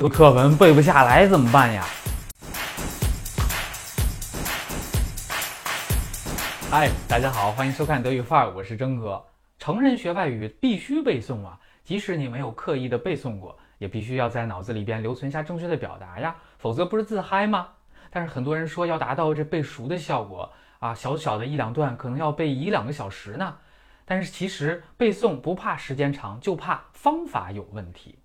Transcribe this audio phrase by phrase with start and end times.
[0.00, 1.84] 读课文背不下来怎么办呀？
[6.70, 9.22] 嗨，大家好，欢迎收看德语范儿，我是征哥。
[9.58, 17.68] 成人学外语必须背诵啊，即使你没有刻意的背诵过，也必须要在脑子里边留存下正确的表达呀，否则不是自嗨吗？
[18.08, 23.54] 但是很多人说要达到这背熟的效果啊，小小的一两段可能要背一两个小时呢。
[24.06, 28.18] 但是其实背诵不怕时间长，就怕方法有问题。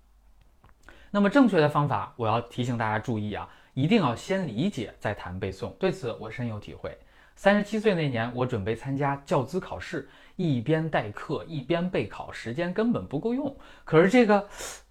[1.16, 5.70] 那么正确的方法，我要提醒大家注意啊，一定要先理解再谈背诵。
[5.78, 6.94] 对此我深有体会。
[7.34, 13.56] 三十七岁那年，我准备参加教资考试，一边代课一边备考，时间根本不够用。
[13.82, 14.46] 可是这个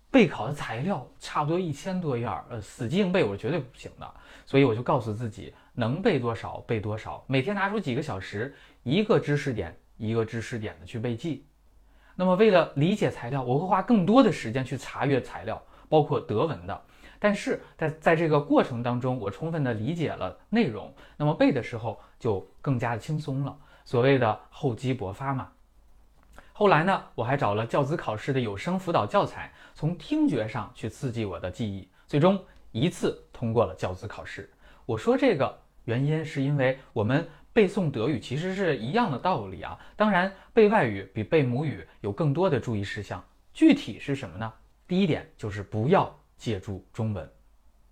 [0.09, 4.13] 备考的材料差不多一千多页，呃，死记硬背我是绝对不行的。
[4.47, 11.45] 所以我就告诉自己，能背多少背多少，每天拿出几个小时，一个知识点一个知识点的去背记。
[12.15, 15.61] 那么为了理解材料，我会花更多的时间去查阅材料。
[15.89, 16.81] 包括德文的，
[17.19, 23.57] 但是在在这个过程当中，我充分的理解了内容，那么背的时候就更加的轻松了。
[23.83, 25.49] 所谓的厚积薄发嘛。
[26.53, 34.49] 后来呢，我还找了教资考试的有声辅导教材，从听觉上去刺激我的记忆，最终一次通过了教资考试。
[34.85, 39.77] 我说这个原因是因为我们背诵德语其实是一样的道理啊。
[39.95, 44.51] 当然，背外语比背母语有更多的注意事项，具体是什么呢？
[44.87, 47.29] 第一点就是不要借助中文，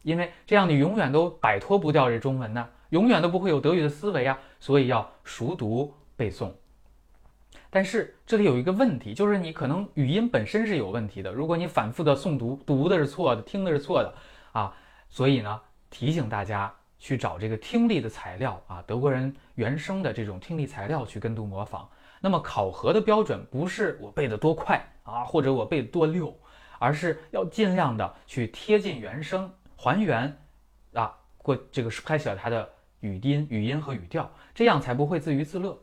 [0.04, 4.38] 因为这样你永远都摆脱不掉这中文呢，永远都不会有德语的思维啊。
[4.60, 6.52] 所以要熟读背诵。
[7.70, 11.32] 但是这里有一个问题，就是你可能语音本身是有问题的。
[11.32, 14.14] 如果你反复的诵读，读的是错的，听的是错的
[14.52, 14.76] 啊。
[15.10, 21.90] 所以呢，提醒大家去找这个听力的材料啊，德国人原声的这种听力材料去跟读模仿。
[22.22, 26.32] 那么考核的标准不是我背的多快啊，或者我背的多溜。
[26.84, 30.38] 而是要尽量的去贴近原声，还原
[30.92, 35.82] 啊过这个拍起了它的语音、语音和语调，这样才不会自娱自乐。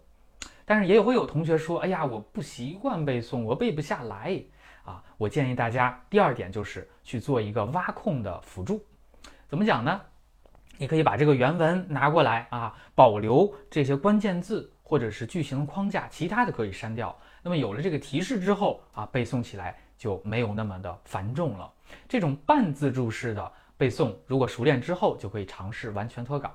[0.66, 4.42] 但是也会有同学说：“哎呀，我不习惯背诵，我背不下来
[4.84, 8.84] 啊。”我建议大家第二点就是去做一个挖空的辅助。
[9.48, 9.98] 怎么讲呢？
[10.76, 17.16] 你可以把这个原文拿过来啊，保留这些关键字或者是句型框架，其他的可以删掉。
[17.40, 19.78] 那么有了这个提示之后啊，背诵起来。
[20.00, 21.70] 就没有那么的繁重了。
[22.08, 26.50] 这种半自助式的背诵，如果熟练之后，就可以尝试完全脱稿。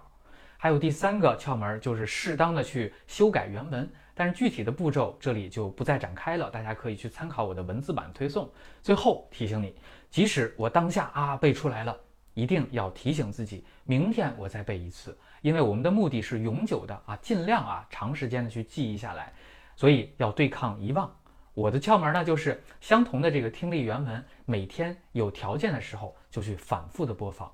[0.57, 3.87] 还有第三个窍门，就是适当的去修改原文。
[4.15, 8.49] 但是具体的步骤这里就不再展开了，大家可以去参考我的文字版推送。
[8.81, 9.75] 最后提醒你，
[10.09, 11.95] 即使我当下啊背出来了，
[12.35, 19.33] 一定要提醒自己，明天我再背一次，因为我们的目的是永久的啊，尽量啊长时间的去记忆下来，
[19.75, 21.11] 所以要对抗遗忘。
[21.53, 27.49] 我的窍门呢，就是相同的这个听力原文，每天有条件的时候就去反复的播放，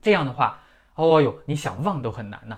[0.00, 0.60] 这样的话，
[0.94, 2.56] 哦哟，你想忘都很难呢。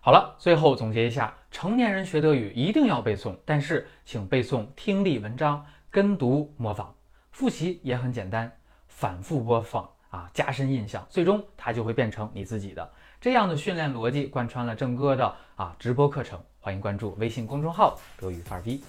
[0.00, 6.94] 好了，最后总结一下，成年人学德语一定要背诵，但是请背诵听力文章，跟读模仿，
[7.32, 8.50] 复习也很简单，
[8.88, 9.86] 反复播放。
[10.10, 12.90] 啊，加深印象，最终它就会变成你自己的。
[13.20, 18.82] 这样的训练逻辑贯穿了郑哥的啊直播课程，欢迎关注微信公众号德语范儿 B。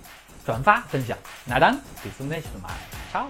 [0.44, 1.16] 转发分享，
[1.46, 2.68] 拿单，第四内什么？
[3.12, 3.28] 超。